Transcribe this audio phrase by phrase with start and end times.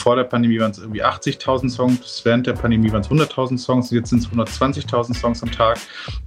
[0.00, 3.90] Vor der Pandemie waren es irgendwie 80.000 Songs, während der Pandemie waren es 100.000 Songs,
[3.90, 5.78] jetzt sind es 120.000 Songs am Tag.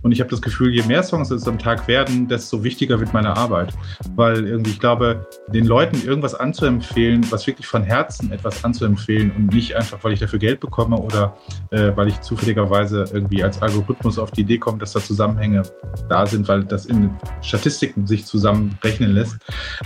[0.03, 3.13] Und ich habe das Gefühl, je mehr Songs es am Tag werden, desto wichtiger wird
[3.13, 3.73] meine Arbeit.
[4.15, 9.53] Weil irgendwie, ich glaube, den Leuten irgendwas anzuempfehlen, was wirklich von Herzen etwas anzuempfehlen und
[9.53, 11.35] nicht einfach, weil ich dafür Geld bekomme oder
[11.71, 15.63] äh, weil ich zufälligerweise irgendwie als Algorithmus auf die Idee komme, dass da Zusammenhänge
[16.09, 17.09] da sind, weil das in
[17.41, 19.37] Statistiken sich zusammenrechnen lässt.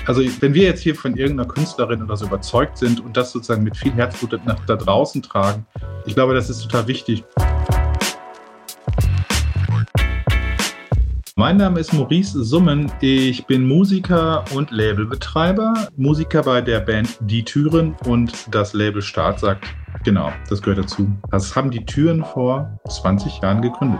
[0.05, 3.63] Also wenn wir jetzt hier von irgendeiner Künstlerin oder so überzeugt sind und das sozusagen
[3.63, 5.65] mit viel Herzblut nach da draußen tragen,
[6.05, 7.23] ich glaube, das ist total wichtig.
[11.35, 12.91] Mein Name ist Maurice Summen.
[13.01, 15.89] Ich bin Musiker und Labelbetreiber.
[15.95, 19.65] Musiker bei der Band Die Türen und das Label Start sagt,
[20.03, 21.07] genau, das gehört dazu.
[21.29, 23.99] Das haben die Türen vor 20 Jahren gegründet.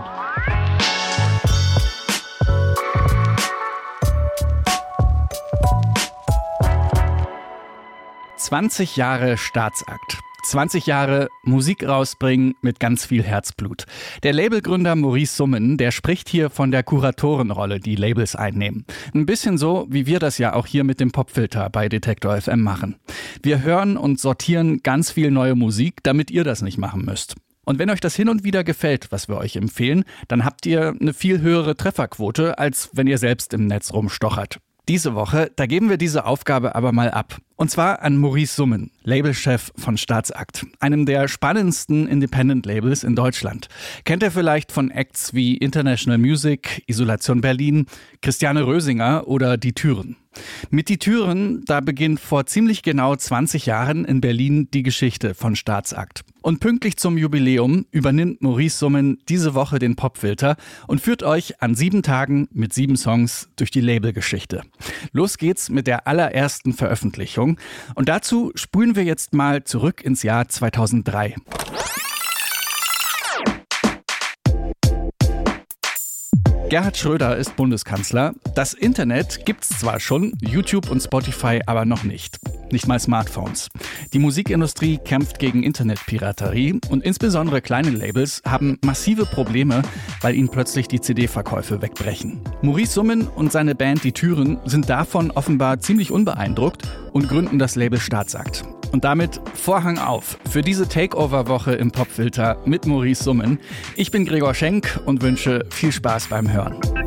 [8.48, 10.20] 20 Jahre Staatsakt.
[10.44, 13.84] 20 Jahre Musik rausbringen mit ganz viel Herzblut.
[14.22, 18.86] Der Labelgründer Maurice Summen, der spricht hier von der Kuratorenrolle, die Labels einnehmen.
[19.12, 22.62] Ein bisschen so, wie wir das ja auch hier mit dem Popfilter bei Detektor FM
[22.62, 22.96] machen.
[23.42, 27.34] Wir hören und sortieren ganz viel neue Musik, damit ihr das nicht machen müsst.
[27.66, 30.94] Und wenn euch das hin und wieder gefällt, was wir euch empfehlen, dann habt ihr
[30.98, 34.58] eine viel höhere Trefferquote, als wenn ihr selbst im Netz rumstochert.
[34.88, 37.36] Diese Woche, da geben wir diese Aufgabe aber mal ab.
[37.56, 43.68] Und zwar an Maurice Summen, Labelchef von Staatsakt, einem der spannendsten Independent-Labels in Deutschland.
[44.04, 47.84] Kennt ihr vielleicht von Acts wie International Music, Isolation Berlin,
[48.22, 50.16] Christiane Rösinger oder Die Türen?
[50.70, 55.54] Mit Die Türen, da beginnt vor ziemlich genau 20 Jahren in Berlin die Geschichte von
[55.54, 56.24] Staatsakt.
[56.48, 61.74] Und pünktlich zum Jubiläum übernimmt Maurice Summen diese Woche den Popfilter und führt euch an
[61.74, 64.62] sieben Tagen mit sieben Songs durch die Labelgeschichte.
[65.12, 67.58] Los geht's mit der allerersten Veröffentlichung.
[67.94, 71.34] Und dazu spulen wir jetzt mal zurück ins Jahr 2003.
[76.70, 78.32] Gerhard Schröder ist Bundeskanzler.
[78.54, 82.38] Das Internet gibt's zwar schon, YouTube und Spotify aber noch nicht.
[82.70, 83.68] Nicht mal Smartphones.
[84.12, 89.82] Die Musikindustrie kämpft gegen Internetpiraterie und insbesondere kleine Labels haben massive Probleme,
[90.20, 92.40] weil ihnen plötzlich die CD-Verkäufe wegbrechen.
[92.62, 97.74] Maurice Summen und seine Band Die Türen sind davon offenbar ziemlich unbeeindruckt und gründen das
[97.74, 98.64] Label Staatsakt.
[98.92, 103.58] Und damit Vorhang auf für diese Takeover-Woche im Popfilter mit Maurice Summen.
[103.96, 106.97] Ich bin Gregor Schenk und wünsche viel Spaß beim Hören.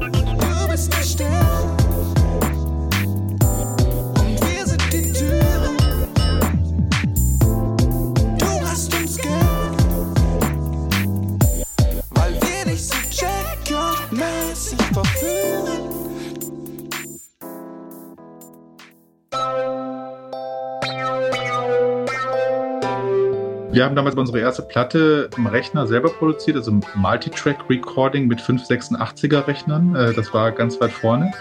[23.71, 29.47] Wir haben damals unsere erste Platte im Rechner selber produziert, also Multitrack Recording mit 586er
[29.47, 29.95] Rechnern.
[29.95, 31.31] Äh, das war ganz weit vorne.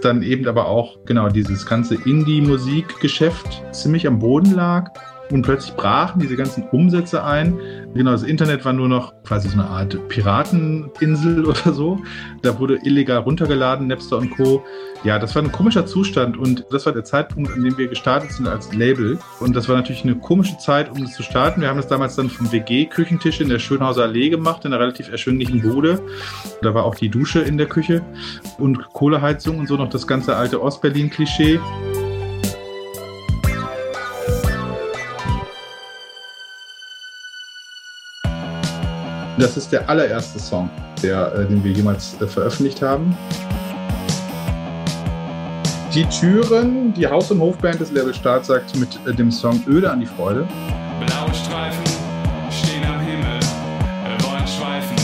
[0.00, 4.92] Dann eben aber auch genau dieses ganze Indie-Musikgeschäft ziemlich am Boden lag
[5.30, 7.58] und plötzlich brachen diese ganzen Umsätze ein.
[7.94, 11.98] Genau, das Internet war nur noch quasi so eine Art Pirateninsel oder so.
[12.42, 14.64] Da wurde illegal runtergeladen, Napster und Co.
[15.02, 18.32] Ja, das war ein komischer Zustand und das war der Zeitpunkt, an dem wir gestartet
[18.32, 19.18] sind als Label.
[19.40, 21.60] Und das war natürlich eine komische Zeit, um das zu starten.
[21.60, 25.10] Wir haben das damals dann vom WG-Küchentisch in der Schönhauser Allee gemacht, in einer relativ
[25.10, 26.00] erschwinglichen Bude.
[26.62, 28.02] Da war auch die Dusche in der Küche
[28.58, 31.60] und Kohleheizung und so noch das ganze alte Ostberlin-Klischee.
[39.36, 40.70] Das ist der allererste Song,
[41.02, 43.16] der, äh, den wir jemals äh, veröffentlicht haben.
[45.92, 49.90] Die Türen, die Haus- und Hofband des Level Start sagt mit äh, dem Song Öde
[49.90, 50.46] an die Freude.
[51.00, 51.84] Blaue Streifen
[52.48, 53.40] stehen am Himmel,
[54.22, 54.96] wollen schweifen,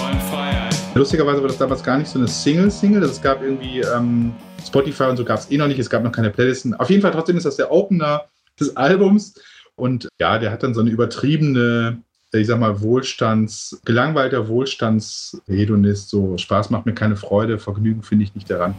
[0.00, 0.74] wollen Freiheit.
[0.94, 4.32] Lustigerweise war das damals gar nicht so eine Single-Single, es gab irgendwie ähm,
[4.66, 6.72] Spotify und so gab es eh noch nicht, es gab noch keine Playlisten.
[6.72, 8.22] Auf jeden Fall trotzdem ist das der Opener
[8.58, 9.34] des Albums
[9.74, 12.02] und ja, der hat dann so eine übertriebene
[12.40, 18.34] ich sag mal, Wohlstands, gelangweilter Wohlstandshedonist, so Spaß macht mir keine Freude, Vergnügen finde ich
[18.34, 18.74] nicht daran.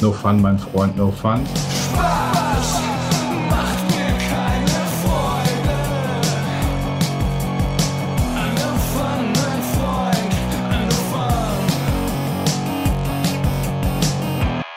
[0.00, 1.40] No fun, mein Freund, no fun.
[1.94, 2.37] Spaß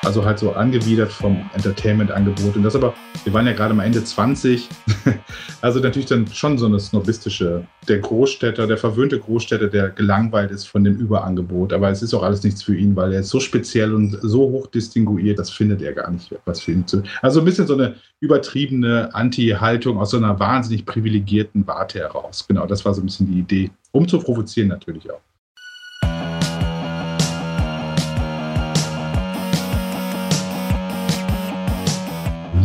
[0.03, 2.55] Also halt so angewidert vom Entertainment-Angebot.
[2.55, 4.67] Und das aber, wir waren ja gerade mal Ende 20.
[5.61, 10.65] also natürlich dann schon so eine snobistische, der Großstädter, der verwöhnte Großstädter, der gelangweilt ist
[10.65, 11.71] von dem Überangebot.
[11.71, 14.39] Aber es ist auch alles nichts für ihn, weil er ist so speziell und so
[14.49, 17.03] hoch distinguiert, das findet er gar nicht, was für ihn zu.
[17.21, 22.45] Also ein bisschen so eine übertriebene Anti-Haltung aus so einer wahnsinnig privilegierten Warte heraus.
[22.47, 23.69] Genau, das war so ein bisschen die Idee.
[23.91, 25.21] Um zu provozieren natürlich auch.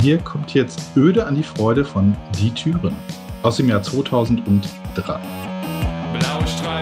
[0.06, 2.94] Hier kommt jetzt Öde an die Freude von Die Türen
[3.43, 5.19] aus dem Jahr 2003.
[6.12, 6.75] Blaue Streifen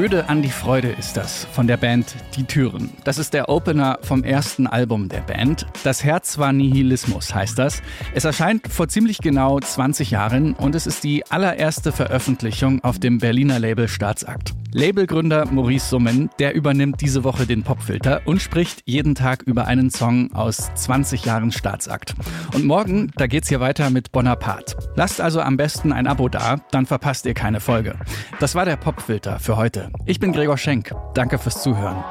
[0.00, 2.88] Öde an die Freude ist das von der Band Die Türen.
[3.04, 5.66] Das ist der Opener vom ersten Album der Band.
[5.84, 7.82] Das Herz war Nihilismus heißt das.
[8.14, 13.18] Es erscheint vor ziemlich genau 20 Jahren und es ist die allererste Veröffentlichung auf dem
[13.18, 14.54] Berliner Label Staatsakt.
[14.72, 19.90] Labelgründer Maurice Summen, der übernimmt diese Woche den Popfilter und spricht jeden Tag über einen
[19.90, 22.14] Song aus 20 Jahren Staatsakt.
[22.54, 24.76] Und morgen, da geht's hier weiter mit Bonaparte.
[24.94, 27.96] Lasst also am besten ein Abo da, dann verpasst ihr keine Folge.
[28.38, 29.90] Das war der Popfilter für heute.
[30.06, 30.94] Ich bin Gregor Schenk.
[31.14, 32.04] Danke fürs Zuhören.